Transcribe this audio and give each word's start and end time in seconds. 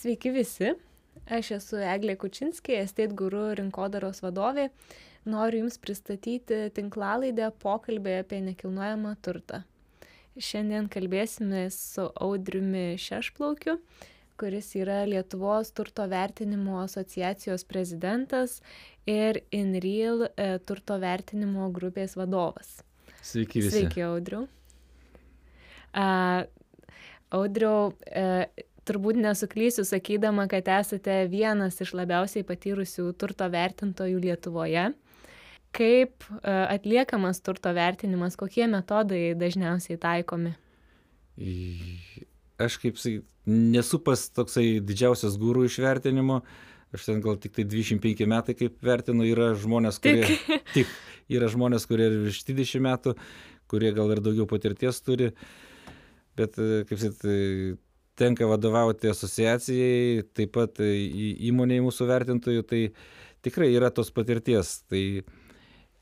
Sveiki 0.00 0.30
visi, 0.32 0.70
aš 1.28 1.50
esu 1.58 1.76
Eglė 1.84 2.14
Kučinskė, 2.16 2.78
Estate 2.80 3.12
Guru 3.12 3.50
rinkodaros 3.58 4.22
vadovė. 4.24 4.70
Noriu 5.28 5.66
Jums 5.66 5.74
pristatyti 5.76 6.60
tinklalaidę 6.72 7.50
pokalbį 7.60 8.14
apie 8.22 8.38
nekilnojamą 8.46 9.12
turtą. 9.20 9.58
Šiandien 10.40 10.86
kalbėsime 10.88 11.66
su 11.74 12.06
Audriumi 12.16 12.94
Šešplaukiu, 12.96 13.74
kuris 14.40 14.70
yra 14.80 15.02
Lietuvos 15.04 15.74
turto 15.76 16.06
vertinimo 16.08 16.78
asociacijos 16.86 17.66
prezidentas 17.68 18.62
ir 19.04 19.42
InReal 19.52 20.30
e, 20.30 20.54
turto 20.64 20.96
vertinimo 21.02 21.68
grupės 21.76 22.16
vadovas. 22.16 22.78
Sveiki 23.20 23.66
visi. 23.66 23.82
Sveiki, 23.82 24.06
Audriu. 24.08 24.46
Uh, 25.92 26.48
Audriau, 27.30 27.92
uh, 27.92 28.64
turbūt 28.90 29.20
nesuklysiu 29.22 29.86
sakydama, 29.86 30.48
kad 30.50 30.68
esate 30.80 31.22
vienas 31.30 31.78
iš 31.80 31.94
labiausiai 31.94 32.44
patyrusių 32.46 33.12
turto 33.18 33.46
vertintojų 33.50 34.20
Lietuvoje. 34.26 34.90
Kaip 35.70 36.26
uh, 36.26 36.66
atliekamas 36.66 37.38
turto 37.46 37.70
vertinimas, 37.76 38.34
kokie 38.36 38.66
metodai 38.66 39.36
dažniausiai 39.38 40.00
taikomi? 40.02 40.56
Aš 42.60 42.80
kaip 42.82 42.98
sakyt, 43.00 43.22
nesu 43.46 44.00
pas 44.02 44.26
toksai 44.34 44.80
didžiausias 44.84 45.38
gūrų 45.40 45.68
išvertinimo, 45.68 46.40
aš 46.94 47.06
ten 47.06 47.22
gal 47.24 47.38
tik 47.40 47.54
tai 47.56 47.64
25 47.64 48.26
metai 48.28 48.56
kaip 48.58 48.82
vertinu, 48.84 49.24
yra 49.30 49.52
žmonės, 49.58 50.00
kurie 50.02 50.26
Tik. 50.26 50.66
tik 50.74 50.90
yra 51.30 51.48
žmonės, 51.50 51.86
kurie 51.88 52.08
ir 52.10 52.18
virš 52.26 52.42
20 52.50 52.84
metų, 52.84 53.14
kurie 53.70 53.94
gal 53.96 54.10
ir 54.12 54.22
daugiau 54.24 54.48
patirties 54.50 55.00
turi, 55.06 55.30
bet, 56.38 56.58
e, 56.58 56.82
kaip 56.90 57.00
sakyt, 57.00 57.24
e, 57.24 57.76
tenka 58.20 58.48
vadovauti 58.50 59.10
asociacijai, 59.10 60.24
taip 60.36 60.52
pat 60.56 60.80
e, 60.84 60.90
į- 61.08 61.36
įmonėje 61.50 61.84
mūsų 61.88 62.08
vertintojų, 62.12 62.64
tai 62.68 62.82
tikrai 63.46 63.70
yra 63.72 63.88
tos 63.96 64.12
patirties. 64.14 64.80
Tai 64.90 65.02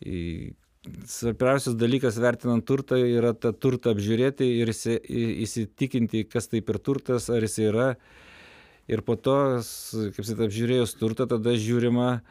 į- 0.02 0.54
svarbiausias 1.10 1.76
dalykas 1.78 2.18
vertinant 2.22 2.64
turtą 2.66 2.98
yra 3.02 3.34
tą 3.34 3.52
turtą 3.52 3.92
apžiūrėti 3.94 4.46
ir 4.62 4.70
įsi- 4.72 5.00
įsitikinti, 5.44 6.24
kas 6.30 6.48
tai 6.48 6.60
per 6.64 6.78
turtas, 6.78 7.28
ar 7.30 7.44
jis 7.44 7.58
yra. 7.70 7.88
Ir 8.88 9.02
po 9.04 9.18
to, 9.20 9.34
kaip 10.16 10.24
sakyt, 10.24 10.46
apžiūrėjus 10.46 10.94
turtą, 10.96 11.26
tada 11.28 11.52
žiūrima, 11.60 12.22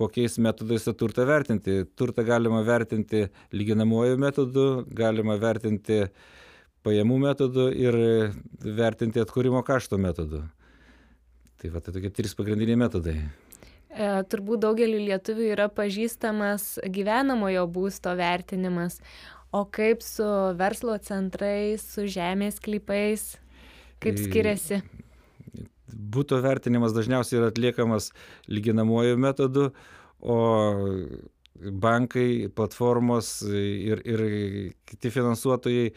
kokiais 0.00 0.38
metodais 0.40 0.84
tą 0.86 0.94
turtą 0.96 1.26
vertinti. 1.28 1.82
Turtą 1.96 2.24
galima 2.24 2.62
vertinti 2.64 3.26
lyginamuoju 3.52 4.16
metodu, 4.20 4.64
galima 4.96 5.36
vertinti 5.40 6.06
pajamų 6.86 7.18
metodu 7.24 7.66
ir 7.74 7.98
vertinti 8.62 9.22
atkūrimo 9.22 9.62
kašto 9.66 9.98
metodu. 10.00 10.44
Tai 11.56 11.72
va, 11.72 11.80
tai 11.82 11.94
tokie 11.96 12.12
trys 12.14 12.36
pagrindiniai 12.38 12.78
metodai. 12.78 13.16
E, 13.96 14.08
turbūt 14.28 14.60
daugeliu 14.66 15.00
lietuvių 15.06 15.48
yra 15.54 15.70
pažįstamas 15.72 16.76
gyvenamojo 16.92 17.64
būsto 17.72 18.12
vertinimas. 18.18 19.00
O 19.56 19.64
kaip 19.72 20.02
su 20.04 20.26
verslo 20.58 20.98
centrais, 21.00 21.84
su 21.94 22.04
žemės 22.10 22.60
klypais, 22.60 23.36
kaip 24.04 24.18
Tai- 24.18 24.26
skiriasi? 24.26 24.82
Būto 25.96 26.36
vertinimas 26.44 26.92
dažniausiai 26.92 27.40
yra 27.40 27.48
atliekamas 27.48 28.10
lyginamuoju 28.52 29.16
metodu, 29.16 29.70
o 30.20 30.36
bankai, 31.82 32.48
platformos 32.54 33.40
ir, 33.46 34.02
ir 34.04 34.22
kiti 34.88 35.12
finansuotojai 35.14 35.88
e, 35.88 35.94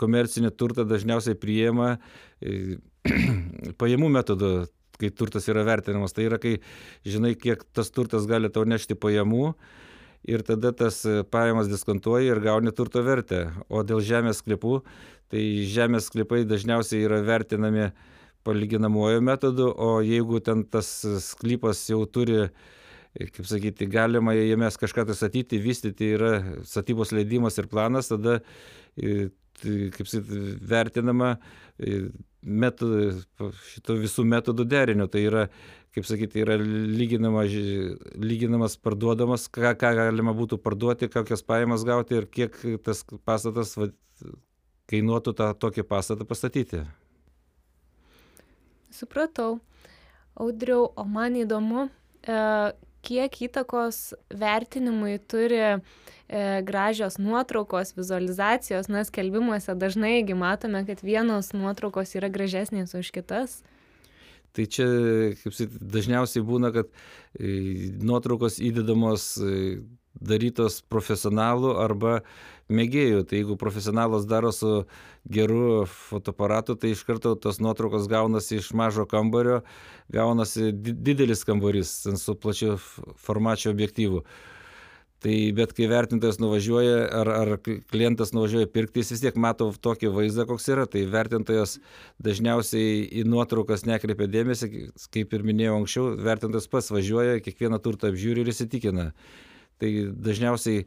komercinį 0.00 0.52
turtą 0.58 0.86
dažniausiai 0.88 1.38
priema 1.38 1.94
e, 2.40 2.78
pajamų 3.80 4.10
metodu, 4.16 4.52
kai 5.00 5.10
turtas 5.16 5.48
yra 5.48 5.64
vertinamas. 5.66 6.14
Tai 6.16 6.26
yra, 6.28 6.40
kai 6.42 6.58
žinai, 7.08 7.34
kiek 7.38 7.62
tas 7.76 7.92
turtas 7.94 8.28
gali 8.28 8.50
tau 8.52 8.66
nešti 8.68 8.98
pajamų 9.00 9.54
ir 10.28 10.44
tada 10.44 10.74
tas 10.76 11.02
e, 11.08 11.22
pajamas 11.24 11.70
diskontuoji 11.70 12.32
ir 12.32 12.42
gauni 12.44 12.74
turto 12.76 13.02
vertę. 13.06 13.46
O 13.68 13.84
dėl 13.86 14.02
žemės 14.04 14.44
klipų, 14.44 14.80
tai 15.32 15.44
žemės 15.70 16.10
klipai 16.12 16.44
dažniausiai 16.48 17.06
yra 17.06 17.22
vertinami 17.24 17.90
palyginamuoju 18.44 19.20
metodu, 19.24 19.68
o 19.68 20.00
jeigu 20.04 20.40
ten 20.44 20.64
tas 20.64 20.88
sklypas 21.24 21.82
jau 21.90 22.04
turi, 22.08 22.48
e, 23.14 23.28
kaip 23.30 23.46
sakyti, 23.48 23.88
galima 23.90 24.34
jame 24.36 24.70
kažką 24.70 25.06
tai 25.08 25.16
statyti, 25.18 25.60
vystyti, 25.62 26.14
yra 26.16 26.32
statybos 26.68 27.14
leidimas 27.16 27.58
ir 27.58 27.70
planas, 27.70 28.10
tada, 28.12 28.40
e, 28.96 29.30
tai, 29.60 29.76
kaip 29.96 30.10
sakyti, 30.10 30.42
vertinama 30.70 31.36
metodų, 32.40 33.50
šito 33.74 33.96
visų 34.00 34.24
metodų 34.28 34.66
deriniu. 34.68 35.06
Tai 35.10 35.22
yra, 35.24 35.46
kaip 35.94 36.06
sakyti, 36.08 36.42
yra 36.44 36.56
lyginama, 36.60 37.44
lyginamas 38.20 38.76
parduodamas, 38.80 39.48
ką, 39.52 39.74
ką 39.80 39.94
galima 39.98 40.34
būtų 40.36 40.60
parduoti, 40.62 41.10
kokias 41.12 41.44
pajamas 41.46 41.84
gauti 41.88 42.20
ir 42.20 42.28
kiek 42.30 42.56
tas 42.84 43.02
pastatas 43.24 43.76
va, 43.80 43.90
kainuotų 44.90 45.34
tą 45.38 45.50
tokį 45.54 45.86
pastatą 45.88 46.26
pastatyti. 46.28 46.84
Supratau. 48.90 49.60
Audriau, 50.40 50.88
o 50.96 51.04
man 51.04 51.36
įdomu, 51.38 51.88
e, 52.22 52.38
kiek 53.06 53.36
įtakos 53.48 54.12
vertinimui 54.30 55.18
turi 55.30 55.60
e, 55.60 55.80
gražios 56.66 57.18
nuotraukos, 57.18 57.94
vizualizacijos, 57.96 58.90
na, 58.92 59.04
skelbimuose 59.08 59.74
dažnai 59.78 60.22
matome, 60.34 60.84
kad 60.88 61.02
vienos 61.04 61.52
nuotraukos 61.56 62.14
yra 62.18 62.30
gražesnės 62.32 62.94
už 62.98 63.12
kitas. 63.14 63.60
Tai 64.50 64.66
čia, 64.66 64.86
kaip 65.38 65.54
sakyt, 65.54 65.78
dažniausiai 65.78 66.42
būna, 66.42 66.72
kad 66.74 66.90
e, 67.38 67.90
nuotraukos 68.02 68.58
įdedamos 68.58 69.36
e, 69.38 69.80
darytos 70.18 70.80
profesionalų 70.90 71.76
arba 71.78 72.20
mėgėjų. 72.70 73.24
Tai 73.28 73.40
jeigu 73.40 73.56
profesionalas 73.60 74.28
daro 74.30 74.52
su 74.54 74.84
geru 75.28 75.86
fotoaparatu, 75.90 76.78
tai 76.80 76.94
iš 76.94 77.04
karto 77.08 77.34
tos 77.34 77.60
nuotraukos 77.62 78.08
gaunasi 78.10 78.60
iš 78.60 78.70
mažo 78.76 79.06
kambario, 79.10 79.60
gaunasi 80.12 80.70
di- 80.72 80.96
didelis 80.96 81.44
kambarys 81.48 81.92
su 82.22 82.38
plačiu 82.38 82.78
formačio 83.20 83.74
objektyvu. 83.74 84.24
Tai 85.20 85.34
bet 85.52 85.74
kai 85.76 85.84
vertintojas 85.84 86.38
nuvažiuoja 86.40 87.00
ar, 87.12 87.28
ar 87.28 87.50
klientas 87.92 88.30
nuvažiuoja 88.32 88.70
pirkti, 88.72 89.02
jis 89.02 89.10
vis 89.12 89.20
tiek 89.26 89.36
mato 89.36 89.66
tokį 89.84 90.08
vaizdą, 90.14 90.46
koks 90.48 90.70
yra. 90.72 90.86
Tai 90.88 91.02
vertintojas 91.12 91.76
dažniausiai 92.24 93.02
į 93.20 93.26
nuotraukas 93.28 93.84
nekreipia 93.84 94.30
dėmesį, 94.32 94.70
kaip 95.12 95.36
ir 95.36 95.44
minėjau 95.44 95.76
anksčiau, 95.76 96.06
vertintojas 96.24 96.70
pats 96.72 96.88
važiuoja, 96.94 97.42
kiekvieną 97.44 97.82
turtą 97.84 98.08
apžiūri 98.08 98.46
ir 98.46 98.52
įsitikina. 98.54 99.10
Tai 99.80 99.90
dažniausiai, 100.24 100.86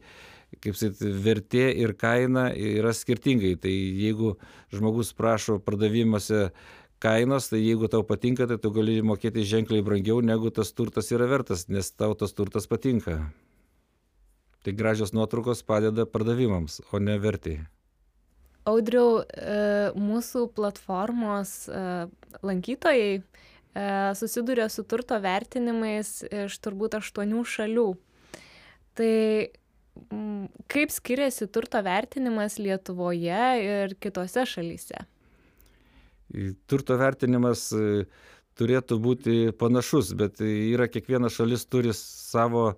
kaip 0.64 0.78
sakyt, 0.78 1.02
vertė 1.24 1.68
ir 1.82 1.94
kaina 2.00 2.48
yra 2.56 2.94
skirtingai. 2.96 3.54
Tai 3.60 3.72
jeigu 3.72 4.34
žmogus 4.74 5.12
prašo 5.16 5.58
pardavimuose 5.62 6.48
kainos, 7.04 7.50
tai 7.52 7.60
jeigu 7.60 7.90
tau 7.92 8.04
patinka, 8.06 8.48
tai 8.48 8.58
tu 8.60 8.72
gali 8.74 9.00
mokėti 9.04 9.44
ženkliai 9.44 9.84
brangiau, 9.84 10.22
negu 10.24 10.52
tas 10.54 10.72
turtas 10.72 11.12
yra 11.12 11.28
vertas, 11.28 11.68
nes 11.68 11.92
tau 11.92 12.16
tas 12.16 12.32
turtas 12.32 12.68
patinka. 12.70 13.20
Tai 14.64 14.72
gražios 14.72 15.12
nuotraukos 15.12 15.60
padeda 15.68 16.06
pardavimams, 16.08 16.80
o 16.92 17.00
ne 17.02 17.18
vertėjai. 17.20 17.66
Audriau, 18.64 19.18
e, 19.20 19.56
mūsų 20.00 20.46
platformos 20.56 21.50
e, 21.68 21.80
lankytojai 22.40 23.10
e, 23.18 23.24
susiduria 24.16 24.70
su 24.72 24.86
turto 24.88 25.18
vertinimais 25.20 26.22
iš 26.24 26.56
turbūt 26.64 26.96
aštuonių 26.96 27.42
šalių. 27.44 27.90
Tai 28.96 29.12
kaip 30.70 30.92
skiriasi 30.92 31.48
turto 31.52 31.80
vertinimas 31.84 32.58
Lietuvoje 32.58 33.42
ir 33.64 33.94
kitose 34.00 34.44
šalyse? 34.48 35.04
Turto 36.66 36.96
vertinimas 36.98 37.68
e, 37.76 38.04
turėtų 38.58 38.98
būti 39.02 39.36
panašus, 39.60 40.14
bet 40.18 40.40
yra 40.42 40.88
kiekviena 40.90 41.30
šalis 41.30 41.66
turi 41.70 41.92
savo 41.94 42.72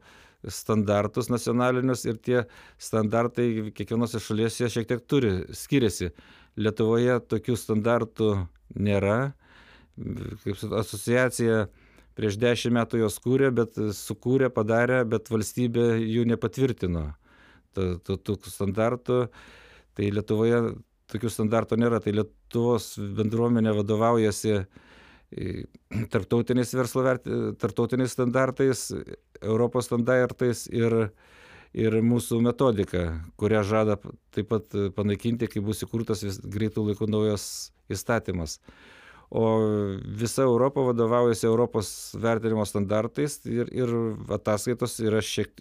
standartus 0.46 1.30
nacionalinius 1.32 2.04
ir 2.06 2.18
tie 2.22 2.42
standartai 2.78 3.72
kiekvienose 3.74 4.20
šalyse 4.22 4.68
šiek 4.70 4.88
tiek 4.90 5.06
turi, 5.08 5.32
skiriasi. 5.56 6.12
Lietuvoje 6.56 7.18
tokių 7.28 7.56
standartų 7.60 8.30
nėra. 8.80 9.34
Kaip 9.96 10.62
asociacija 10.76 11.66
prieš 12.16 12.38
dešimt 12.40 12.76
metų 12.78 13.02
jos 13.04 13.20
kūrė, 13.22 13.52
bet 13.54 13.78
sukūrė, 13.96 14.50
padarė, 14.52 15.02
bet 15.08 15.30
valstybė 15.32 15.96
jų 16.00 16.26
nepatvirtino. 16.32 17.10
Tų, 17.76 17.86
tų, 18.00 18.18
tų 18.24 18.50
standartų. 18.50 19.20
Tai 19.96 20.10
Lietuvoje 20.12 20.60
tokių 21.12 21.32
standartų 21.32 21.78
nėra. 21.80 22.00
Tai 22.04 22.14
Lietuvos 22.16 22.94
bendruomenė 23.18 23.74
vadovaujasi 23.76 24.62
tarptautiniais 26.12 26.72
verslo 26.78 27.02
vert, 27.02 27.26
tarptautiniais 27.60 28.14
standartais, 28.14 28.88
Europos 29.42 29.88
standartais 29.90 30.66
ir, 30.70 30.94
ir 31.74 31.98
mūsų 32.02 32.40
metodika, 32.44 33.08
kurią 33.40 33.62
žada 33.66 33.98
taip 34.34 34.50
pat 34.52 34.76
panaikinti, 34.96 35.48
kai 35.50 35.62
bus 35.64 35.82
įkurtas 35.84 36.22
vis 36.24 36.38
greitų 36.40 36.86
laikų 36.90 37.10
naujas 37.10 37.72
įstatymas. 37.92 38.60
O 39.36 39.46
visa 40.20 40.42
europa 40.42 40.80
vadovaujasi 40.80 41.46
europos 41.46 41.88
vertinimo 42.22 42.64
standartais 42.64 43.34
ir 43.44 43.68
ir 43.74 43.92
ataskaitos 44.38 44.96
yra 45.04 45.20
šiek 45.20 45.52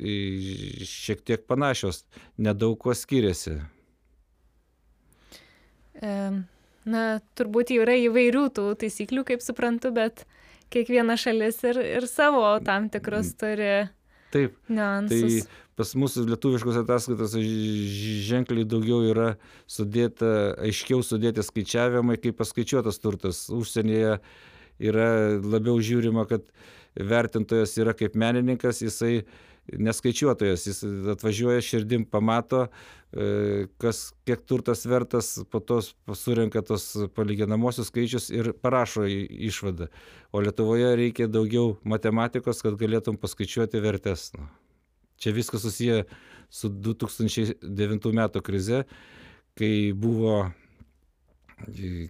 šiek 0.92 1.24
tiek 1.28 1.44
panašios 1.48 2.06
nedaug 2.38 2.78
kuo 2.80 2.96
skiriasi. 2.96 3.58
Na 6.86 7.04
turbūt 7.36 7.74
yra 7.76 7.98
įvairių 8.06 8.46
tų 8.56 8.70
taisyklių 8.86 9.26
kaip 9.28 9.44
suprantu 9.44 9.92
bet 9.96 10.24
kiekviena 10.72 11.20
šalis 11.20 11.60
ir 11.68 11.82
ir 11.84 12.08
savo 12.08 12.48
tam 12.64 12.88
tikrus 12.94 13.34
turi 13.40 13.90
taip. 14.36 14.58
Tai 15.12 15.22
pas 15.80 15.92
mus 16.00 16.16
lietuviškose 16.20 16.84
ataskaitose 16.86 17.42
ženkliai 18.28 18.68
daugiau 18.68 19.02
yra 19.10 19.30
sudėta 19.68 20.30
aiškiau 20.64 21.04
sudėti 21.04 21.44
skaičiavimai 21.44 22.20
kaip 22.22 22.38
paskaičiuotas 22.40 23.02
turtas. 23.04 23.46
Užsienyje 23.52 24.20
yra 24.92 25.10
labiau 25.40 25.80
žiūrima 25.84 26.28
kad 26.30 26.48
vertintojas 26.96 27.76
yra 27.82 27.96
kaip 27.98 28.16
menininkas 28.16 28.80
jisai 28.84 29.26
ne 29.74 29.94
skaičiuotojas 29.94 30.68
jis 30.68 30.84
atvažiuoja 31.16 31.62
širdim 31.62 32.06
pamato 32.06 32.66
e, 32.66 33.68
kas 33.82 34.12
kiek 34.26 34.44
turtas 34.46 34.86
vertas 34.86 35.40
po 35.52 35.60
to 35.60 35.80
surenka 36.16 36.62
tuos 36.62 36.92
palyginamuosius 37.16 37.90
skaičius 37.90 38.30
ir 38.30 38.54
parašo 38.62 39.08
išvadą. 39.08 39.90
O 40.32 40.44
lietuvoje 40.44 40.96
reikia 41.00 41.28
daugiau 41.32 41.78
matematikos 41.84 42.62
kad 42.66 42.78
galėtum 42.80 43.18
paskaičiuoti 43.18 43.82
vertes. 43.82 44.32
Nu 44.38 44.48
Čia 45.18 45.32
viskas 45.32 45.62
susiję 45.64 46.04
su 46.50 46.70
2009 46.70 48.12
metų 48.14 48.42
krize, 48.44 48.84
kai 49.56 49.94
buvo 49.96 50.52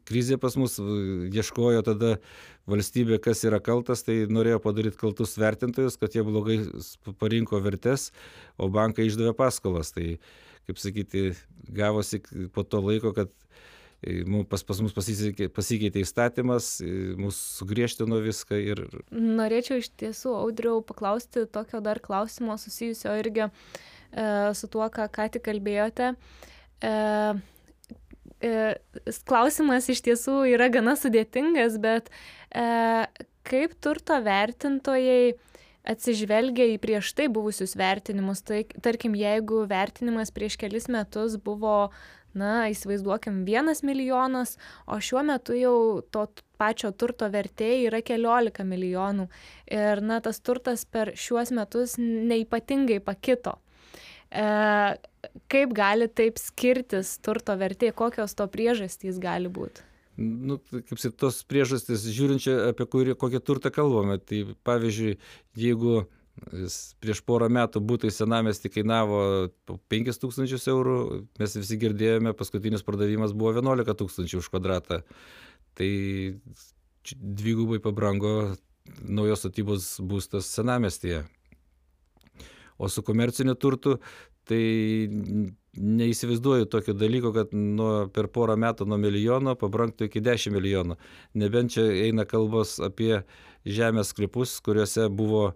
krizė 0.07 0.37
pas 0.41 0.55
mus, 0.57 0.77
ieškojo 0.79 1.83
tada 1.85 2.15
valstybė, 2.69 3.19
kas 3.21 3.43
yra 3.45 3.59
kaltas, 3.63 4.03
tai 4.05 4.25
norėjo 4.31 4.59
padaryti 4.63 4.99
kaltus 4.99 5.37
vertintojus, 5.37 5.99
kad 6.01 6.15
jie 6.15 6.25
blogai 6.25 6.59
parinko 7.21 7.61
vertes, 7.63 8.11
o 8.57 8.69
bankai 8.73 9.07
išdavė 9.09 9.35
paskolas. 9.37 9.93
Tai, 9.95 10.17
kaip 10.65 10.81
sakyti, 10.81 11.27
gavosi 11.69 12.23
po 12.53 12.65
to 12.65 12.81
laiko, 12.81 13.13
kad 13.13 13.29
pas, 14.49 14.63
pas 14.65 14.81
mus 14.81 14.93
pasikeitė, 14.93 15.49
pasikeitė 15.53 16.01
įstatymas, 16.03 16.79
mus 17.21 17.37
sugriežtino 17.59 18.19
viską 18.25 18.59
ir... 18.61 18.83
Norėčiau 19.13 19.79
iš 19.81 19.91
tiesų, 19.97 20.33
Audriau, 20.41 20.81
paklausti 20.85 21.45
tokio 21.45 21.81
dar 21.85 22.01
klausimo 22.03 22.57
susijusio 22.57 23.13
irgi 23.21 23.45
e, 23.45 23.51
su 24.57 24.69
tuo, 24.73 24.85
ką 24.89 25.07
ką 25.13 25.29
tik 25.33 25.45
kalbėjote. 25.47 26.13
E, 26.81 26.89
e, 26.89 27.54
klausimas 29.27 29.89
iš 29.89 30.03
tiesų 30.05 30.41
yra 30.53 30.69
gana 30.73 30.95
sudėtingas, 30.99 31.79
bet 31.81 32.11
e, 32.51 33.05
kaip 33.47 33.77
turto 33.83 34.17
vertintojai 34.25 35.35
atsižvelgia 35.85 36.67
į 36.73 36.77
prieš 36.81 37.13
tai 37.17 37.29
buvusius 37.29 37.75
vertinimus. 37.77 38.41
Tai 38.45 38.63
tarkim, 38.83 39.15
jeigu 39.17 39.63
vertinimas 39.69 40.33
prieš 40.33 40.57
kelis 40.61 40.89
metus 40.91 41.37
buvo 41.41 41.91
na 42.35 42.67
įsivaizduokim 42.67 43.43
vienas 43.47 43.81
milijonas 43.87 44.57
o 44.91 44.99
šiuo 44.99 45.23
metu 45.23 45.55
jau 45.55 46.01
to 46.11 46.25
pačio 46.59 46.91
turto 46.91 47.29
vertė 47.31 47.69
yra 47.85 48.01
keliolika 48.03 48.65
milijonų 48.67 49.29
ir 49.71 50.01
na 50.03 50.19
tas 50.23 50.41
turtas 50.43 50.83
per 50.85 51.13
šiuos 51.15 51.53
metus 51.55 51.95
neypatingai 51.99 52.99
pakito 53.03 53.55
e, 54.29 54.43
kaip 55.51 55.73
gali 55.75 56.07
taip 56.07 56.39
skirtis 56.41 57.15
turto 57.23 57.55
vertė 57.59 57.91
kokios 57.95 58.35
to 58.37 58.47
priežastys 58.51 59.19
gali 59.21 59.51
būt? 59.51 59.83
Nu 60.17 60.59
kaip 60.71 60.95
sakyt 60.95 61.17
tos 61.19 61.41
priežastys 61.47 62.05
žiūrint 62.07 62.43
čia 62.45 62.59
apie 62.69 62.87
kurį 62.87 63.17
kokį 63.19 63.41
turtą 63.43 63.71
kalbame 63.75 64.17
tai 64.23 64.45
pavyzdžiui 64.67 65.17
jeigu 65.59 66.05
jis 66.55 66.77
prieš 67.03 67.21
porą 67.27 67.47
metų 67.51 67.81
butai 67.83 68.11
senamiesty 68.11 68.71
kainavo 68.71 69.19
po 69.67 69.77
penkis 69.91 70.19
tūkstančius 70.19 70.67
eurų 70.71 70.97
mes 71.39 71.55
visi 71.57 71.79
girdėjome 71.79 72.35
paskutinis 72.35 72.83
pardavimas 72.87 73.35
buvo 73.35 73.55
vienuolika 73.59 73.95
tūkstančių 73.95 74.41
už 74.41 74.49
kvadratą. 74.51 75.01
Tai 75.75 75.89
dvigubai 77.11 77.79
pabrango 77.83 78.55
naujos 79.01 79.43
statybos 79.43 79.95
būstas 80.03 80.49
senamiestyje. 80.51 81.23
O 82.77 82.89
su 82.91 83.03
komerciniu 83.07 83.55
turtu 83.55 83.99
tai 84.49 84.61
neįsivaizduoju 85.75 86.69
tokio 86.71 86.95
dalyko 86.95 87.33
kad 87.35 87.53
nuo 87.53 88.07
per 88.15 88.29
porą 88.31 88.55
metų 88.59 88.87
nuo 88.87 88.99
milijono 89.01 89.55
pabrangtų 89.59 90.07
iki 90.07 90.23
dešim 90.23 90.55
milijonų. 90.55 90.97
Nebent 91.41 91.75
čia 91.75 91.87
eina 92.05 92.25
kalbos 92.29 92.77
apie 92.83 93.25
žemės 93.65 94.13
sklypus 94.13 94.59
kuriuose 94.63 95.09
buvo 95.09 95.49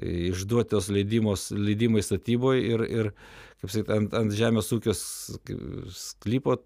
išduotos 0.00 0.88
leidimos 0.92 1.50
leidimai 1.50 2.02
statyboj 2.04 2.62
ir 2.62 2.86
ir 2.86 3.12
kaip 3.60 3.72
sakyt 3.74 3.92
ant 3.96 4.14
ant 4.16 4.32
žemės 4.32 4.70
ūkio 4.72 4.94
sklypo 4.94 6.56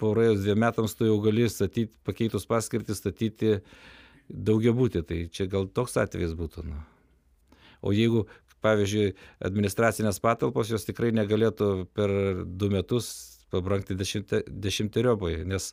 praėjus 0.00 0.42
dviem 0.44 0.60
metams 0.60 0.94
tu 0.94 1.08
jau 1.08 1.16
gali 1.24 1.48
statyt 1.50 1.94
pakeitus 2.04 2.46
paskirtį 2.46 2.94
statyti 2.94 3.54
daugiabutį. 4.28 5.02
Tai 5.06 5.18
čia 5.32 5.46
gal 5.50 5.68
toks 5.72 5.96
atvejis 6.02 6.34
būtų 6.36 6.66
nu. 6.66 6.82
O 7.82 7.92
jeigu 7.94 8.26
pavyzdžiui 8.64 9.12
administracinės 9.48 10.20
patalpos 10.24 10.72
jos 10.72 10.88
tikrai 10.88 11.12
negalėtų 11.16 11.70
per 11.96 12.12
du 12.46 12.70
metus 12.72 13.10
pabrangti 13.52 13.94
dešimte 13.98 14.42
dešimteriopai 14.48 15.44
nes 15.46 15.70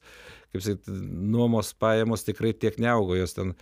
kaip 0.54 0.62
sakyt 0.66 0.92
nuomos 1.34 1.74
pajamos 1.74 2.26
tikrai 2.28 2.54
tiek 2.54 2.78
neaugo 2.82 3.18
jos 3.20 3.38
ten 3.40 3.56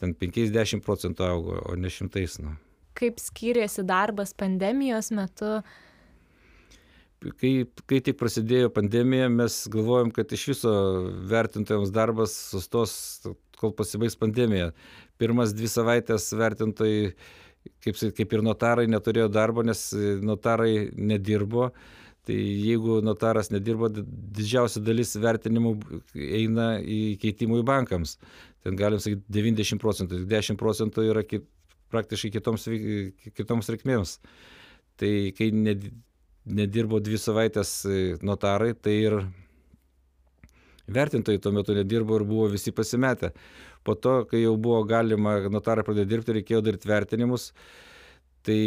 ten 0.00 0.12
penkiais 0.14 0.52
dešim 0.52 0.84
procentų 0.84 1.24
augo 1.26 1.58
o 1.64 1.74
ne 1.80 1.90
šimtais 1.90 2.38
nu 2.42 2.54
kaip 2.96 3.20
skyrėsi 3.20 3.84
darbas 3.86 4.32
pandemijos 4.36 5.12
metu? 5.14 5.58
Kai, 7.40 7.52
kai 7.88 7.98
tik 8.04 8.18
prasidėjo 8.20 8.70
pandemija, 8.76 9.30
mes 9.32 9.62
galvojom, 9.72 10.12
kad 10.14 10.30
iš 10.36 10.44
viso 10.52 10.72
vertintojams 11.30 11.90
darbas 11.94 12.34
sustos, 12.52 12.92
kol 13.56 13.72
pasibaigs 13.76 14.18
pandemija. 14.20 14.70
Pirmas 15.20 15.54
dvi 15.56 15.70
savaitės 15.72 16.28
vertintojai, 16.36 17.14
kaip, 17.84 17.98
kaip 18.16 18.34
ir 18.34 18.42
notarai, 18.46 18.86
neturėjo 18.90 19.28
darbo, 19.32 19.64
nes 19.66 19.88
notarai 20.22 20.90
nedirbo. 20.96 21.70
Tai 22.26 22.34
jeigu 22.34 22.98
notaras 23.06 23.52
nedirba, 23.54 23.86
didžiausia 23.94 24.80
dalis 24.82 25.12
vertinimų 25.22 25.76
eina 26.18 26.72
į 26.82 27.14
keitimų 27.22 27.60
į 27.60 27.66
bankams. 27.68 28.16
Ten 28.66 28.74
galim 28.78 28.98
sakyti 28.98 29.30
90 29.30 29.78
procentų, 29.78 30.24
10 30.26 30.58
procentų 30.58 31.04
yra 31.12 31.22
praktiškai 31.94 32.32
kitoms, 32.34 32.66
kitoms 33.38 33.70
reikmėms. 33.70 34.16
Tai 34.98 35.12
kai 35.38 35.52
nedirbo 35.54 36.98
dvi 37.02 37.18
savaitės 37.20 37.72
e, 37.86 38.00
notarai, 38.26 38.72
tai 38.74 38.94
ir 39.04 39.20
vertintojai 40.86 41.42
tuo 41.42 41.52
metu 41.54 41.74
nedirbo 41.76 42.18
ir 42.18 42.26
buvo 42.26 42.48
visi 42.52 42.72
pasimetę. 42.74 43.32
Po 43.86 43.94
to, 43.94 44.20
kai 44.30 44.42
jau 44.42 44.56
buvo 44.58 44.80
galima, 44.88 45.38
notarai 45.52 45.84
pradėjo 45.86 46.10
dirbti, 46.10 46.40
reikėjo 46.40 46.62
daryti 46.66 46.90
vertinimus, 46.90 47.50
tai 48.46 48.62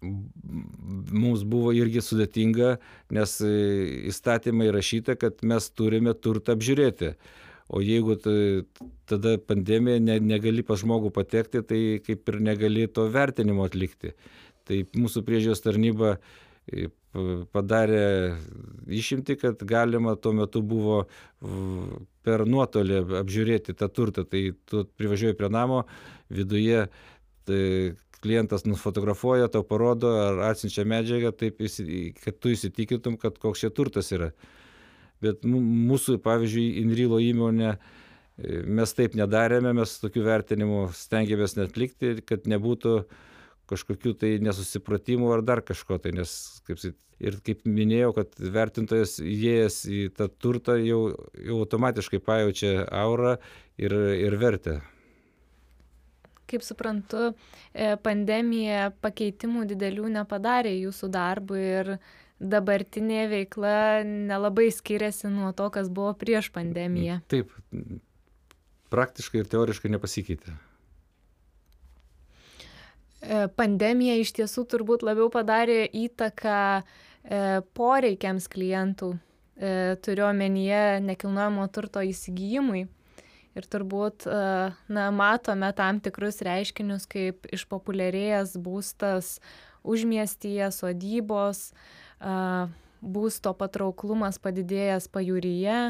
mums 0.00 1.42
buvo 1.42 1.72
irgi 1.74 2.02
sudėtinga, 2.04 2.76
nes 3.14 3.34
įstatymai 4.12 4.70
rašyta, 4.74 5.18
kad 5.18 5.42
mes 5.42 5.68
turime 5.74 6.14
turtą 6.14 6.54
apžiūrėti. 6.56 7.14
O 7.68 7.82
jeigu 7.84 8.16
tada 9.08 9.34
pandemija 9.44 10.00
ne 10.00 10.16
negali 10.24 10.64
pas 10.64 10.80
žmogų 10.80 11.10
patekti 11.12 11.60
tai 11.60 11.80
kaip 12.04 12.30
ir 12.32 12.38
negali 12.40 12.86
to 12.88 13.04
vertinimo 13.12 13.66
atlikti. 13.68 14.14
Tai 14.68 14.78
mūsų 14.96 15.24
priežiūros 15.26 15.60
tarnyba 15.64 16.16
e, 16.72 16.88
padarė 17.52 18.36
išimtį 18.92 19.36
kad 19.40 19.62
galima 19.68 20.14
tuo 20.16 20.34
metu 20.36 20.60
buvo 20.62 20.98
per 22.22 22.44
nuotolį 22.46 23.00
apžiūrėti 23.22 23.74
tą 23.78 23.88
turtą. 23.88 24.26
Tai 24.28 24.42
tu 24.68 24.84
privažiuoji 25.00 25.38
prie 25.38 25.48
namo 25.52 25.84
viduje 26.28 26.86
tai 27.48 27.62
klientas 28.20 28.64
nufotografuoja 28.66 29.48
tau 29.48 29.64
parodo 29.64 30.10
ar 30.20 30.40
atsiunčia 30.50 30.84
medžiagą 30.88 31.32
taip 31.38 31.62
kad 32.22 32.40
tu 32.42 32.52
įsitikintum 32.52 33.18
kad 33.20 33.38
koks 33.38 33.64
čia 33.64 33.70
turtas 33.74 34.10
yra. 34.12 34.32
Bet 35.22 35.46
mūsų 35.46 36.18
pavyzdžiui 36.22 36.82
inrilo 36.82 37.18
įmonė 37.22 37.70
e, 37.72 37.78
mes 38.66 38.94
taip 38.94 39.16
nedarėme 39.18 39.72
mes 39.74 39.96
tokių 40.02 40.26
vertinimų 40.26 40.82
stengiamės 40.94 41.56
neatlikti 41.58 42.18
kad 42.26 42.46
nebūtų 42.50 43.00
kažkokių 43.68 44.14
tai 44.20 44.32
nesusipratimų 44.44 45.32
ar 45.36 45.44
dar 45.46 45.62
kažko 45.66 46.00
tai 46.02 46.14
nes 46.16 46.32
kaip 46.66 46.80
sakyt 46.82 46.98
ir 47.18 47.38
kaip 47.44 47.64
minėjau 47.66 48.12
kad 48.16 48.36
vertintojas 48.58 49.18
įėjęs 49.22 49.80
į 49.90 50.02
tą 50.18 50.28
turtą 50.30 50.78
jau 50.80 51.00
jau 51.34 51.58
automatiškai 51.64 52.22
pajaučia 52.24 52.86
aurą 53.04 53.36
ir 53.80 53.94
ir 53.94 54.38
vertę 54.40 54.78
kaip 56.48 56.64
suprantu 56.64 57.28
e, 57.28 57.96
pandemija 58.04 58.88
pakeitimų 59.04 59.66
didelių 59.72 60.14
nepadarė 60.16 60.72
jūsų 60.78 61.10
darbui 61.12 61.60
ir 61.60 61.92
dabartinė 62.38 63.26
veikla 63.32 64.04
nelabai 64.06 64.68
skiriasi 64.72 65.30
nuo 65.32 65.50
to, 65.58 65.68
kas 65.74 65.90
buvo 65.90 66.12
prieš 66.18 66.52
pandemiją. 66.54 67.18
Taip, 67.30 67.50
praktiškai 68.94 69.42
ir 69.42 69.50
teoriškai 69.50 69.90
nepasikeitė. 69.92 70.54
E, 73.18 73.46
pandemija 73.58 74.14
iš 74.20 74.30
tiesų 74.36 74.62
turbūt 74.70 75.02
labiau 75.06 75.26
padarė 75.32 75.82
įtaką 75.90 76.58
e, 76.78 76.82
poreikiams 77.74 78.46
klientų, 78.50 79.10
e, 79.58 79.72
turiu 80.04 80.28
omenyje 80.28 81.00
nekilnojamo 81.06 81.66
turto 81.74 82.04
įsigijimui. 82.06 82.86
Ir 83.58 83.64
turbūt, 83.66 84.28
na, 84.92 85.04
matome 85.10 85.72
tam 85.74 85.96
tikrus 85.98 86.36
reiškinius, 86.46 87.08
kaip 87.10 87.48
išpopuliarėjęs 87.50 88.52
būstas 88.62 89.30
užmiestyje, 89.82 90.68
sodybos, 90.76 91.72
būsto 93.02 93.54
patrauklumas 93.58 94.38
padidėjęs 94.44 95.08
pajūryje. 95.10 95.80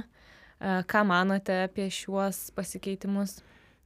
Ką 0.88 1.04
manote 1.10 1.58
apie 1.66 1.90
šiuos 1.92 2.46
pasikeitimus? 2.56 3.42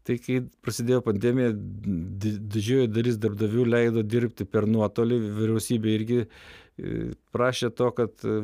Tai 0.07 0.17
kai 0.23 0.39
prasidėjo 0.65 1.03
pandemija 1.07 1.53
didžioji 1.55 2.91
dalis 2.91 3.19
darbdavių 3.23 3.67
leido 3.69 4.03
dirbti 4.03 4.47
per 4.49 4.67
nuotolį 4.71 5.19
vyriausybė 5.39 5.95
irgi 5.95 6.19
e, 6.23 7.13
prašė 7.35 7.71
to, 7.79 7.91
kad 7.97 8.27
e, 8.27 8.39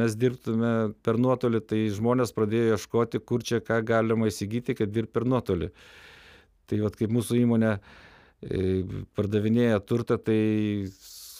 mes 0.00 0.16
dirbtume 0.16 0.72
per 1.04 1.20
nuotolį, 1.20 1.60
tai 1.68 1.82
žmonės 1.92 2.32
pradėjo 2.36 2.76
ieškoti, 2.76 3.20
kur 3.20 3.44
čia 3.44 3.60
ką 3.64 3.82
galima 3.86 4.30
įsigyti, 4.30 4.76
kad 4.78 4.92
dirbti 4.92 5.14
per 5.18 5.28
nuotolį. 5.28 5.70
Tai 6.66 6.80
vad 6.82 6.96
kaip 6.98 7.12
mūsų 7.14 7.42
įmonė 7.42 7.76
e, 7.76 8.64
pardavinėja 9.18 9.84
turtą, 9.84 10.16
tai 10.18 10.40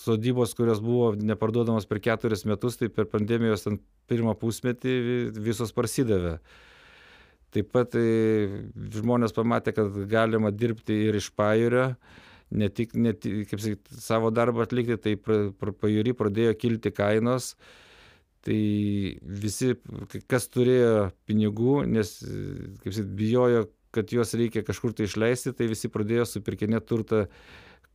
sodybos, 0.06 0.54
kurios 0.54 0.84
buvo 0.84 1.14
neparduodamos 1.18 1.88
per 1.88 2.02
keturis 2.04 2.44
metus, 2.46 2.78
tai 2.78 2.92
per 2.92 3.08
pandemijos 3.10 3.66
pirmą 4.10 4.36
pusmetį 4.38 4.96
visos 5.34 5.74
prasidavė. 5.74 6.36
Taip 7.56 7.70
pat 7.72 7.94
e, 7.96 8.04
žmonės 8.92 9.32
pamatė, 9.32 9.72
kad 9.72 9.94
galima 10.10 10.50
dirbti 10.52 10.92
ir 11.06 11.16
iš 11.16 11.30
pajūrio, 11.32 11.86
ne 12.52 12.68
tik, 12.68 12.92
ne 13.00 13.14
tik 13.16 13.46
kaip 13.48 13.62
sakyti, 13.62 13.96
savo 14.02 14.28
darbą 14.34 14.66
atlikti, 14.66 14.98
tai 15.00 15.14
pajūri 15.16 16.12
pradėjo 16.18 16.52
kilti 16.60 16.92
kainos. 16.92 17.54
Tai 18.44 18.58
visi, 19.42 19.72
kas 20.30 20.50
turėjo 20.52 21.08
pinigų, 21.26 21.80
nes, 21.88 22.12
kaip 22.82 22.92
sakyti, 22.92 23.16
bijojo, 23.22 23.64
kad 23.96 24.12
juos 24.12 24.36
reikia 24.36 24.62
kažkur 24.66 24.92
tai 24.92 25.08
išleisti, 25.08 25.54
tai 25.56 25.70
visi 25.72 25.88
pradėjo 25.90 26.28
supirkinėti 26.28 26.90
turtą 26.92 27.24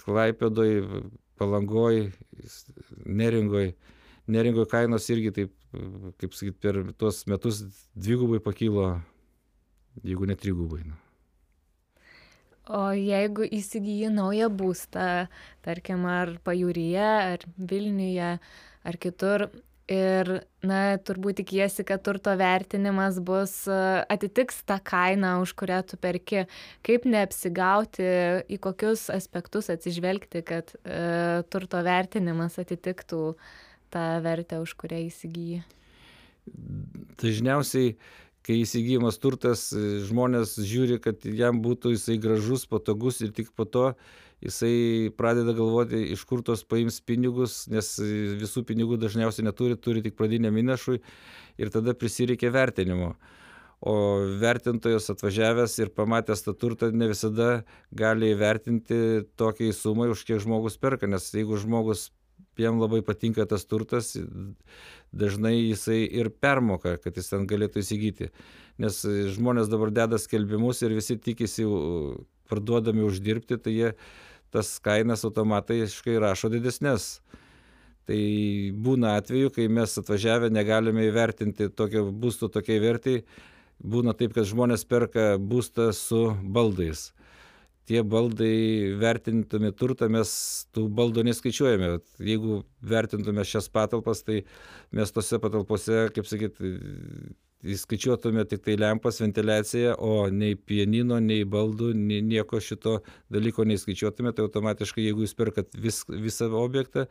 Klaipėdoj, 0.02 1.04
Palangoj, 1.38 2.08
Neringoj. 3.06 3.76
Neringoj 4.32 4.66
kainos 4.74 5.06
irgi 5.14 5.36
taip, 5.38 5.56
kaip 6.18 6.34
sakyti, 6.34 6.58
per 6.58 6.82
tuos 6.98 7.28
metus 7.30 7.62
dvigubai 7.94 8.42
pakilo 8.42 8.96
jeigu 10.04 10.28
ne 10.30 10.36
trigubai. 10.40 10.84
Nu. 10.88 10.98
O 12.72 12.92
jeigu 12.96 13.44
įsigyji 13.50 14.12
naują 14.14 14.48
būstą, 14.54 15.28
tarkim, 15.66 16.06
ar 16.08 16.38
pajūryje, 16.46 17.10
ar 17.34 17.44
Vilniuje, 17.58 18.36
ar 18.88 18.98
kitur, 19.02 19.48
ir, 19.92 20.30
na, 20.66 20.80
turbūt 21.02 21.42
tikiesi, 21.42 21.84
kad 21.88 22.04
turto 22.06 22.34
vertinimas 22.40 23.18
bus, 23.24 23.56
atitiks 23.68 24.62
tą 24.68 24.78
kainą, 24.88 25.40
už 25.44 25.56
kurią 25.60 25.82
tu 25.90 26.00
perki, 26.02 26.46
kaip 26.86 27.08
neapsigauti, 27.10 28.08
į 28.46 28.62
kokius 28.64 29.10
aspektus 29.14 29.72
atsižvelgti, 29.74 30.46
kad 30.48 30.72
e, 30.86 31.44
turto 31.52 31.82
vertinimas 31.86 32.60
atitiktų 32.62 33.24
tą 33.92 34.08
vertę, 34.24 34.62
už 34.64 34.78
kurią 34.80 35.04
įsigyji. 35.10 35.64
Dažniausiai 37.22 37.96
kai 38.46 38.62
įsigyjamas 38.64 39.20
turtas 39.22 39.70
žmonės 40.08 40.56
žiūri 40.58 40.98
kad 41.04 41.26
jam 41.26 41.62
būtų 41.62 41.96
jisai 41.96 42.18
gražus 42.22 42.66
patogus 42.70 43.22
ir 43.22 43.34
tik 43.36 43.52
po 43.56 43.68
to 43.70 43.92
jisai 44.42 45.12
pradeda 45.18 45.54
galvoti 45.58 46.02
iš 46.16 46.24
kur 46.30 46.42
tuos 46.46 46.64
paims 46.66 47.00
pinigus 47.06 47.68
nes 47.72 47.94
visų 48.42 48.66
pinigų 48.70 48.98
dažniausiai 49.02 49.46
neturi 49.46 49.78
turi 49.78 50.02
tik 50.06 50.18
pradiniam 50.18 50.58
įnašui 50.58 50.98
ir 51.62 51.74
tada 51.74 51.94
prisireikia 51.94 52.52
vertinimo. 52.54 53.14
O 53.82 53.94
vertintojas 54.38 55.10
atvažiavęs 55.10 55.80
ir 55.82 55.90
pamatęs 55.98 56.44
tą 56.46 56.54
turtą 56.54 56.92
ne 56.94 57.08
visada 57.10 57.64
gali 57.98 58.30
įvertinti 58.36 58.98
tokiai 59.42 59.74
sumai 59.74 60.12
už 60.14 60.22
kiek 60.28 60.42
žmogus 60.44 60.78
perka 60.78 61.10
nes 61.10 61.26
jeigu 61.34 61.58
žmogus 61.58 62.12
jam 62.58 62.80
labai 62.82 63.02
patinka 63.06 63.46
tas 63.50 63.66
turtas, 63.66 64.14
dažnai 65.12 65.56
jisai 65.58 66.04
ir 66.06 66.30
permoka, 66.30 66.98
kad 67.02 67.18
jis 67.18 67.32
ten 67.32 67.48
galėtų 67.50 67.84
įsigyti. 67.84 68.32
Nes 68.82 69.02
žmonės 69.36 69.70
dabar 69.72 69.92
deda 69.94 70.20
skelbimus 70.22 70.82
ir 70.82 70.96
visi 70.96 71.18
tikisi 71.20 71.68
parduodami 72.52 73.06
uždirbti, 73.08 73.60
tai 73.62 73.76
jie 73.76 73.94
tas 74.52 74.74
kainas 74.84 75.24
automatiškai 75.28 76.18
rašo 76.20 76.52
didesnės. 76.52 77.22
Tai 78.10 78.20
būna 78.84 79.16
atveju, 79.22 79.54
kai 79.56 79.70
mes 79.72 79.94
atvažiavę 80.02 80.50
negalime 80.52 81.06
įvertinti 81.08 81.70
tokio 81.70 82.10
būsto 82.12 82.50
tokiai 82.52 82.82
vertai, 82.82 83.22
būna 83.80 84.16
taip, 84.18 84.34
kad 84.36 84.50
žmonės 84.50 84.84
perka 84.90 85.36
būstą 85.38 85.92
su 85.96 86.32
baldais 86.42 87.12
tie 87.90 88.04
baldai 88.04 88.94
vertindami 89.02 89.72
turtą 89.78 90.10
mes 90.14 90.32
tų 90.76 90.88
baldų 90.98 91.26
neskaičiuojame. 91.30 91.94
Jeigu 92.22 92.62
vertintume 92.94 93.46
šias 93.48 93.70
patalpas 93.74 94.24
tai 94.28 94.44
mes 94.96 95.14
tose 95.16 95.40
patalpose 95.42 96.08
kaip 96.16 96.30
sakyt 96.30 96.62
įskaičiuotume 97.62 98.46
tiktai 98.50 98.76
lempas 98.80 99.22
ventiliaciją 99.22 99.96
o 100.02 100.28
nei 100.34 100.56
pianino 100.56 101.20
nei 101.22 101.44
baldų 101.46 101.92
nei 101.98 102.22
nieko 102.26 102.62
šito 102.64 103.00
dalyko 103.34 103.66
neįskaičiuotume 103.70 104.34
tai 104.34 104.48
automatiškai 104.48 105.06
jeigu 105.06 105.28
jūs 105.28 105.38
perkat 105.38 105.76
vis 105.78 106.02
visą 106.10 106.50
objektą 106.58 107.06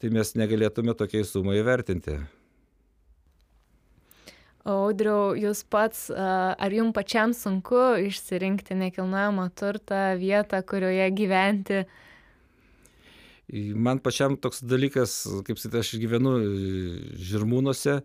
tai 0.00 0.12
mes 0.14 0.32
negalėtume 0.38 0.96
tokiai 0.96 1.28
sumai 1.28 1.60
įvertinti 1.60 2.22
audriau 4.68 5.32
jūs 5.38 5.64
pats 5.68 6.08
ar 6.12 6.74
jum 6.74 6.92
pačiam 6.94 7.34
sunku 7.36 7.80
išsirinkti 8.06 8.76
nekilnojamą 8.78 9.48
turtą 9.58 10.02
vietą 10.20 10.62
kurioje 10.66 11.08
gyventi? 11.16 11.82
Man 13.52 13.98
pačiam 14.00 14.38
toks 14.40 14.62
dalykas 14.64 15.16
kaip 15.46 15.58
sakyt 15.60 15.80
aš 15.82 15.96
gyvenu 16.00 16.36
žirmūnuose 17.20 17.98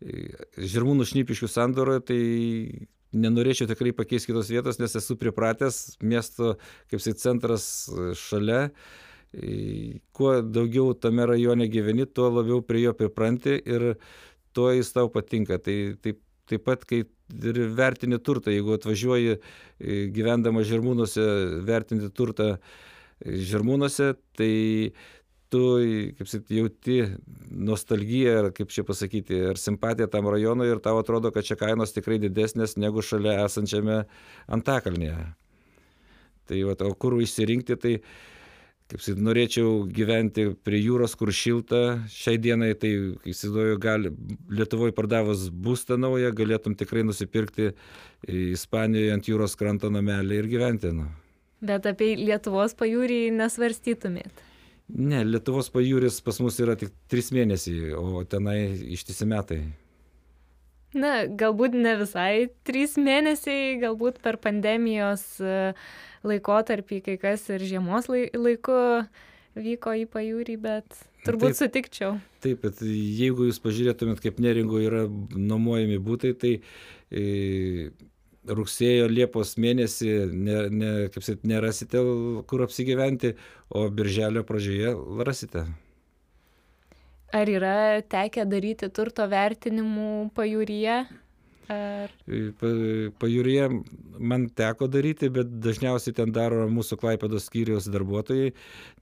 žirmūnų 0.00 1.04
šnipiškių 1.10 1.48
sandoroje 1.50 2.02
tai 2.08 2.20
nenorėčiau 3.12 3.68
tikrai 3.68 3.92
pakeist 3.96 4.28
kitos 4.30 4.50
vietos 4.52 4.80
nes 4.80 4.96
esu 4.96 5.16
pripratęs 5.20 6.00
miesto 6.00 6.56
kaip 6.90 7.02
sakyt 7.02 7.20
centras 7.20 7.64
šalia. 8.16 8.70
Kuo 10.16 10.32
daugiau 10.42 10.94
tame 10.98 11.26
rajone 11.28 11.68
gyveni 11.70 12.08
tuo 12.08 12.30
labiau 12.34 12.64
prie 12.66 12.88
jo 12.88 12.94
pripranti 12.98 13.60
ir 13.60 13.92
tuo 14.56 14.70
jis 14.74 14.92
tau 14.96 15.10
patinka. 15.12 15.58
Tai 15.62 15.76
taip, 16.02 16.20
taip 16.50 16.66
pat, 16.66 16.84
kai 16.88 17.04
ir 17.04 17.62
vertini 17.78 18.18
turtą, 18.18 18.52
jeigu 18.54 18.74
atvažiuoji 18.76 19.36
e, 19.36 19.40
gyvendama 20.14 20.64
žirmūnuose 20.66 21.24
vertinti 21.66 22.10
turtą 22.14 22.54
e, 22.56 23.38
žirmūnuose, 23.50 24.12
tai 24.38 24.52
tu, 25.50 25.62
kaip 26.18 26.30
sakyt, 26.30 26.52
jauti 26.54 26.96
nostalgiją, 27.50 28.34
ar 28.44 28.48
kaip 28.54 28.70
čia 28.72 28.84
pasakyti, 28.86 29.40
ar 29.50 29.58
simpatiją 29.60 30.08
tam 30.10 30.30
rajonui 30.30 30.70
ir 30.70 30.82
tau 30.82 31.00
atrodo, 31.00 31.32
kad 31.34 31.46
čia 31.46 31.58
kainos 31.60 31.94
tikrai 31.96 32.20
didesnės 32.22 32.76
negu 32.78 33.02
šalia 33.02 33.40
esančiame 33.44 34.04
Antakalnėje. 34.50 35.32
Tai, 36.50 36.60
va, 36.66 36.76
o 36.86 36.94
kur 36.98 37.18
išsirinkti, 37.22 37.78
tai 37.78 37.96
kaip 38.90 39.02
sakyt 39.04 39.22
norėčiau 39.22 39.84
gyventi 39.94 40.48
prie 40.66 40.80
jūros 40.82 41.14
kur 41.18 41.30
šilta. 41.34 42.00
Šiai 42.10 42.40
dienai 42.42 42.72
tai 42.78 42.90
įsivaizduoju 43.30 43.80
gali 43.82 44.12
lietuvoj 44.50 44.94
pardavus 44.96 45.46
būstą 45.50 45.98
naują 46.00 46.32
galėtum 46.36 46.74
tikrai 46.78 47.04
nusipirkti 47.06 47.70
ispanijoj 48.26 49.14
ant 49.14 49.30
jūros 49.30 49.56
kranto 49.58 49.92
namelį 49.94 50.40
ir 50.42 50.50
gyventi 50.50 50.94
nu. 50.96 51.06
Bet 51.60 51.86
apie 51.86 52.14
lietuvos 52.18 52.74
pajūrį 52.78 53.28
nesvarstytumėt? 53.36 54.46
Ne 54.90 55.22
lietuvos 55.28 55.68
pajūris 55.70 56.18
pas 56.26 56.40
mus 56.42 56.58
yra 56.58 56.74
tik 56.78 56.90
trys 57.12 57.30
mėnesiai 57.36 57.92
o 57.94 58.24
tenai 58.26 58.58
ištisi 58.96 59.28
metai 59.28 59.60
na 60.96 61.24
galbūt 61.26 61.76
ne 61.78 61.96
visai 62.00 62.50
trys 62.66 62.96
mėnesiai 62.98 63.78
galbūt 63.82 64.20
per 64.24 64.40
pandemijos 64.42 65.24
laikotarpį 66.26 67.02
kai 67.06 67.18
kas 67.20 67.46
ir 67.52 67.64
žiemos 67.64 68.10
lai 68.10 68.26
laiku 68.34 68.76
vyko 69.58 69.94
į 69.98 70.06
pajūrį, 70.10 70.56
bet 70.62 71.00
turbūt 71.26 71.54
taip, 71.54 71.58
sutikčiau. 71.58 72.14
Taip, 72.44 72.62
bet 72.64 72.80
jeigu 72.84 73.48
jūs 73.48 73.60
pažiūrėtumėt, 73.62 74.22
kaip 74.22 74.40
neringoje 74.42 74.88
yra 74.88 75.02
nuomojami 75.08 75.98
būtai, 76.02 76.32
tai 76.38 76.52
e, 77.10 77.90
rugsėjo, 78.46 79.10
liepos 79.10 79.56
mėnesį 79.60 80.10
ne, 80.30 80.58
ne, 80.70 80.92
kaip 81.14 81.26
sakyt, 81.26 81.46
nerasite, 81.50 82.02
kur 82.50 82.64
apsigyventi, 82.66 83.34
o 83.74 83.88
birželio 83.92 84.44
pradžioje 84.46 84.94
rasite. 85.26 85.66
Ar 87.32 87.50
yra 87.50 88.02
tekę 88.10 88.44
daryti 88.50 88.88
turto 88.90 89.26
vertinimų 89.30 90.30
pajūryje? 90.34 90.96
Ar... 91.70 92.10
Pajūryje 93.22 93.68
man 94.18 94.48
teko 94.58 94.88
daryti, 94.90 95.30
bet 95.30 95.52
dažniausiai 95.62 96.16
ten 96.16 96.34
daro 96.34 96.64
mūsų 96.72 96.98
Klaipėdos 96.98 97.46
skyriaus 97.46 97.86
darbuotojai, 97.94 98.50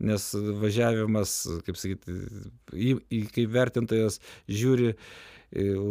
nes 0.04 0.28
važiavimas, 0.61 1.38
kaip 1.64 1.80
sakyti, 1.80 2.18
kaip 3.32 3.54
vertintojas 3.54 4.20
žiūri 4.52 4.92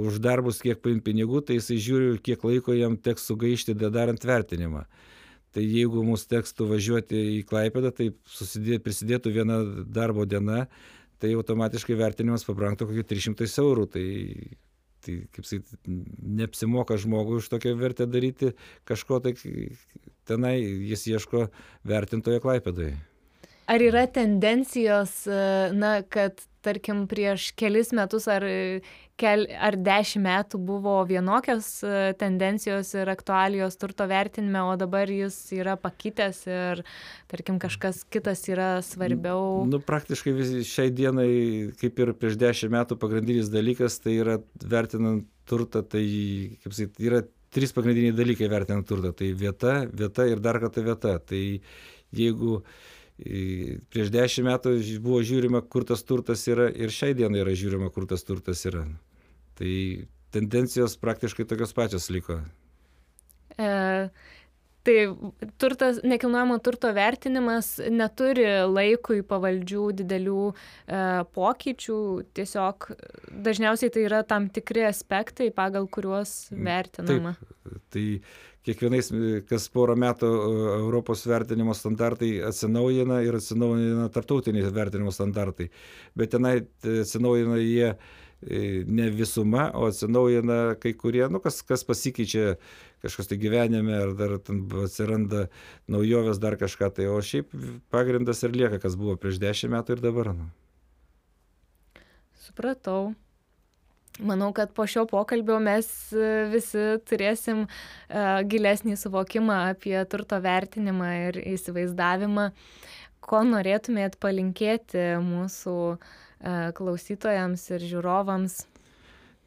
už 0.06 0.20
darbus, 0.22 0.62
kiek 0.62 0.84
paim 0.86 1.02
pinigų, 1.02 1.42
tai 1.48 1.58
jisai 1.58 1.80
žiūri, 1.82 2.12
kiek 2.22 2.46
laiko 2.46 2.78
jam 2.78 3.00
teks 3.02 3.26
sugaišti 3.32 3.74
darant 3.82 4.22
vertinimą. 4.30 4.86
Tai 5.56 5.64
jeigu 5.66 6.04
mums 6.06 6.28
tekstų 6.30 6.68
važiuoti 6.70 7.24
į 7.40 7.42
Klaipėdą, 7.50 7.90
tai 7.90 8.12
prisidėtų 8.86 9.34
viena 9.34 9.64
darbo 9.90 10.28
diena, 10.30 10.68
tai 11.22 11.34
automatiškai 11.38 11.98
vertinimas 11.98 12.46
pabrangtų 12.48 12.90
kokį 12.92 13.06
300 13.16 13.50
eurų. 13.64 13.86
Tai 13.94 14.06
tai 15.08 15.18
kaip 15.34 15.46
sakyt 15.48 15.88
neapsimoka 15.88 16.98
žmogui 17.00 17.40
už 17.42 17.50
tokią 17.54 17.76
vertę 17.80 18.08
daryti 18.10 18.54
kažko 18.88 19.22
tai 19.24 19.36
tenai 20.28 20.58
jis 20.60 21.06
ieško 21.14 21.48
vertintojo 21.88 22.42
klaipėdoj 22.44 22.96
ar 23.68 23.84
yra 23.84 24.06
tendencijos 24.12 25.26
na 25.76 26.00
kad 26.04 26.42
tarkim 26.68 27.06
prieš 27.10 27.52
kelis 27.58 27.94
metus 27.96 28.28
ar 28.32 28.46
kel 29.18 29.46
ar 29.50 29.78
dešim 29.82 30.26
metų 30.28 30.60
buvo 30.68 30.98
vienokios 31.10 31.70
tendencijos 32.20 32.92
ir 33.00 33.10
aktualijos 33.10 33.80
turto 33.82 34.06
vertinime 34.10 34.62
o 34.68 34.76
dabar 34.78 35.10
jis 35.10 35.38
yra 35.58 35.78
pakitęs 35.82 36.44
ir 36.52 36.84
tarkim 37.32 37.58
kažkas 37.64 38.04
kitas 38.14 38.44
yra 38.52 38.70
svarbiau. 38.86 39.64
Nu 39.70 39.80
praktiškai 39.82 40.36
visi 40.38 40.66
šiai 40.68 40.94
dienai 40.94 41.32
kaip 41.82 42.04
ir 42.04 42.14
prieš 42.20 42.38
dešim 42.44 42.76
metų 42.76 43.00
pagrindinis 43.02 43.50
dalykas 43.54 43.98
tai 44.04 44.20
yra 44.20 44.38
vertinant 44.62 45.26
turtą 45.48 45.82
tai 45.82 46.06
kaip 46.62 46.76
sakyt 46.76 47.04
yra 47.08 47.24
trys 47.54 47.74
pagrindiniai 47.76 48.16
dalykai 48.16 48.50
vertinant 48.52 48.88
turtą. 48.88 49.14
Tai 49.16 49.32
vieta 49.42 49.80
vieta 49.88 50.28
ir 50.28 50.44
dar 50.44 50.60
kartą 50.62 50.84
vieta. 50.86 51.18
Tai 51.20 51.42
jeigu 52.16 52.62
prieš 53.18 54.12
dešimt 54.14 54.46
metų 54.46 54.76
buvo 55.02 55.24
žiūrima, 55.26 55.64
kur 55.66 55.86
tas 55.88 56.04
turtas 56.06 56.46
yra 56.50 56.70
ir 56.70 56.94
šiai 56.94 57.18
dienai 57.18 57.42
yra 57.42 57.56
žiūrima, 57.58 57.90
kur 57.94 58.06
tas 58.10 58.24
turtas 58.28 58.62
yra. 58.70 58.86
Tai 59.58 59.74
tendencijos 60.36 60.98
praktiškai 61.02 61.48
tokios 61.50 61.74
pačios 61.74 62.10
liko. 62.14 62.38
E, 63.58 64.10
tai 64.86 64.98
turtas, 65.58 66.00
nekilnojamo 66.04 66.60
turto 66.62 66.92
vertinimas 66.94 67.74
neturi 67.90 68.46
laikui 68.70 69.24
pavaldžių 69.26 69.88
didelių 70.04 70.44
e, 70.52 70.54
pokyčių, 71.34 72.00
tiesiog 72.38 72.92
dažniausiai 73.34 73.92
tai 73.94 74.06
yra 74.06 74.22
tam 74.28 74.48
tikri 74.54 74.86
aspektai, 74.88 75.50
pagal 75.56 75.90
kuriuos 75.90 76.52
vertinama. 76.54 77.34
Taip, 77.42 77.77
tai 77.98 78.06
kiekvienais 78.68 79.10
kas 79.48 79.68
porą 79.72 79.96
metų 80.00 80.30
Europos 80.82 81.24
vertinimo 81.28 81.76
standartai 81.78 82.38
atsinaujina 82.50 83.22
ir 83.26 83.40
atsinaujina 83.40 84.10
tarptautiniai 84.14 84.72
vertinimo 84.76 85.14
standartai. 85.16 85.70
Bet 86.18 86.34
tenai 86.36 86.58
e, 86.60 87.00
atsinaujina 87.04 87.60
jie 87.62 87.88
e, 87.94 88.60
ne 88.84 89.08
visuma, 89.14 89.70
o 89.78 89.88
atsinaujina 89.88 90.76
kai 90.84 90.94
kurie, 91.00 91.24
nu, 91.32 91.42
kas, 91.44 91.62
kas 91.68 91.86
pasikeičia 91.88 92.58
kažkas 93.06 93.30
tai 93.30 93.38
gyvenime, 93.40 93.94
ar 93.94 94.16
dar 94.18 94.36
ten 94.44 94.64
atsiranda 94.84 95.48
naujovės, 95.92 96.42
dar 96.42 96.58
kažką 96.60 96.92
tai, 96.98 97.08
o 97.12 97.22
šiaip 97.22 97.54
pagrindas 97.94 98.44
ir 98.44 98.58
lieka, 98.58 98.82
kas 98.84 98.98
buvo 99.00 99.16
prieš 99.22 99.40
dešimt 99.44 99.76
metų 99.78 99.98
ir 99.98 100.04
dabar. 100.10 100.34
Nu. 100.36 100.50
Supratau. 102.48 103.14
Manau, 104.20 104.50
kad 104.54 104.72
po 104.74 104.88
šio 104.90 105.06
pokalbio 105.10 105.60
mes 105.62 105.88
e, 106.10 106.48
visi 106.50 106.84
turėsim 107.06 107.66
uh, 107.68 108.40
gilesnį 108.50 108.96
suvokimą 108.98 109.58
apie 109.76 109.98
turto 110.10 110.40
vertinimą 110.42 111.10
ir 111.28 111.38
įsivaizdavimą, 111.54 112.48
ko 113.22 113.44
norėtumėt 113.46 114.18
palinkėti 114.24 115.04
mūsų 115.22 115.76
uh, 115.94 116.00
klausytojams 116.78 117.68
ir 117.76 117.86
žiūrovams. 117.92 118.64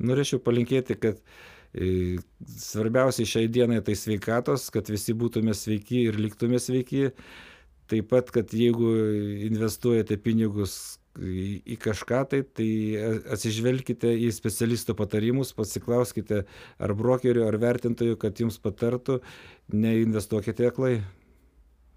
Norėčiau 0.01 0.39
palinkėti, 0.45 0.97
kad 0.97 1.19
svarbiausiai 1.71 3.29
šiai 3.31 3.51
dienai 3.53 3.79
tai 3.87 3.95
sveikatos, 3.95 4.71
kad 4.75 4.89
visi 4.91 5.15
būtume 5.15 5.55
sveiki 5.55 6.07
ir 6.09 6.19
liktume 6.19 6.59
sveiki. 6.59 7.11
Taip 7.91 8.09
pat, 8.11 8.31
kad 8.35 8.51
jeigu 8.55 8.91
investuojate 9.51 10.19
pinigus 10.23 11.00
į, 11.21 11.47
į 11.75 11.77
kažką 11.81 12.23
tai, 12.33 12.41
tai 12.57 12.69
atsižvelkite 13.35 14.11
į 14.27 14.31
specialisto 14.35 14.97
patarimus, 14.99 15.53
pasiklauskite 15.57 16.45
ar 16.81 16.95
brokerio, 16.97 17.47
ar 17.49 17.59
vertintojų, 17.61 18.19
kad 18.21 18.41
jums 18.41 18.59
patartų, 18.63 19.21
neinvestuokite 19.73 20.71
aklai. 20.71 20.99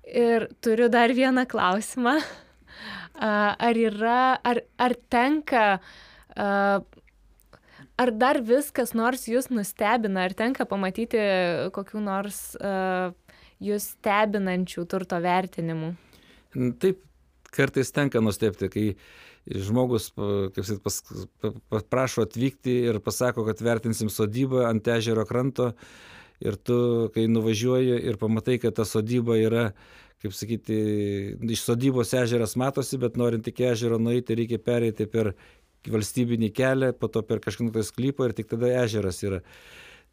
Ir 0.04 0.50
turiu 0.64 0.90
dar 0.92 1.14
vieną 1.16 1.46
klausimą. 1.50 2.18
Ar 3.24 3.78
yra, 3.78 4.36
ar, 4.44 4.60
ar 4.82 4.96
tenka, 5.14 5.66
ar 6.36 8.12
dar 8.18 8.40
viskas 8.44 8.96
nors 8.98 9.28
jūs 9.30 9.52
nustebina, 9.54 10.26
ar 10.26 10.34
tenka 10.36 10.66
pamatyti 10.68 11.22
kokiu 11.76 12.02
nors 12.04 12.42
jūs 13.64 13.88
stebinančių 13.94 14.86
turto 14.90 15.22
vertinimų? 15.24 15.94
Taip, 16.82 17.00
kartais 17.54 17.92
tenka 17.94 18.22
nustebti, 18.24 18.70
kai 18.74 18.86
žmogus, 19.46 20.12
kaip 20.16 20.64
sakyt, 20.64 20.84
pas, 20.84 21.00
paprašo 21.74 22.26
atvykti 22.28 22.76
ir 22.90 23.00
pasako, 23.04 23.46
kad 23.48 23.62
vertinsim 23.64 24.12
sodybą 24.14 24.68
ant 24.70 24.88
ežero 24.88 25.26
kranto 25.30 25.74
ir 26.44 26.56
tu, 26.56 27.10
kai 27.16 27.28
nuvažiuoji 27.32 28.00
ir 28.10 28.20
pamatai, 28.22 28.58
kad 28.64 28.76
ta 28.78 28.88
sodyba 28.88 29.38
yra, 29.40 29.66
kaip 30.24 30.36
sakyti, 30.36 30.78
iš 31.56 31.66
sodybos 31.68 32.14
ežeras 32.16 32.56
matosi, 32.60 33.00
bet 33.00 33.20
norint 33.20 33.48
iki 33.48 33.68
ežero 33.74 34.00
nueiti, 34.00 34.38
reikia 34.40 34.60
pereiti 34.64 35.08
per 35.12 35.34
valstybinį 35.92 36.50
kelią, 36.56 36.94
po 36.96 37.10
to 37.12 37.24
per 37.28 37.44
kažkokį 37.44 37.74
tai 37.76 37.84
sklypą 37.84 38.30
ir 38.30 38.36
tik 38.38 38.52
tada 38.52 38.72
ežeras 38.84 39.20
yra. 39.28 39.42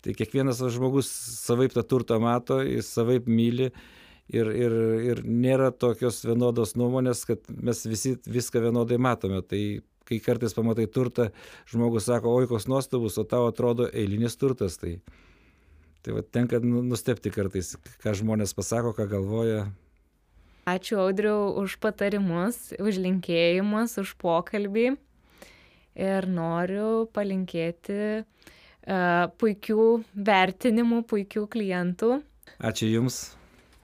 Tai 0.03 0.15
kiekvienas 0.17 0.63
žmogus 0.75 1.11
savaip 1.45 1.75
tą 1.77 1.85
turtą 1.87 2.19
mato, 2.23 2.59
jis 2.65 2.89
savaip 2.91 3.29
myli 3.31 3.71
ir 4.33 4.51
ir 4.55 4.75
ir 5.11 5.23
nėra 5.27 5.71
tokios 5.73 6.23
vienodos 6.27 6.77
nuomonės 6.79 7.25
kad 7.29 7.51
mes 7.51 7.83
visi 7.89 8.17
viską 8.27 8.63
vienodai 8.67 8.99
matome 8.99 9.43
tai 9.43 9.63
kai 10.09 10.21
kartais 10.23 10.55
pamatai 10.57 10.87
turtą 10.91 11.31
žmogus 11.71 12.09
sako 12.11 12.35
oi 12.39 12.49
koks 12.51 12.69
nuostabus 12.71 13.19
o 13.19 13.25
tau 13.25 13.49
atrodo 13.51 13.91
eilinis 13.91 14.39
turtas 14.41 14.79
tai 14.81 14.99
tai 16.03 16.17
vat 16.17 16.31
tenka 16.33 16.63
nu 16.65 16.83
nustebti 16.87 17.33
kartais 17.35 17.77
ką 18.03 18.17
žmonės 18.23 18.57
pasako 18.57 18.95
ką 18.97 19.09
galvoja 19.11 19.69
Ačiū 20.71 21.01
Audriau 21.01 21.57
už 21.57 21.79
patarimus, 21.81 22.71
už 22.79 23.01
linkėjimus, 23.01 23.97
už 23.99 24.13
pokalbį. 24.21 24.93
Ir 25.99 26.29
noriu 26.31 27.09
palinkėti 27.17 27.97
uh, 28.21 29.27
puikių 29.41 29.89
vertinimų, 30.15 31.03
puikių 31.11 31.49
klientų. 31.51 32.21
Ačiū 32.61 32.93
Jums. 32.93 33.40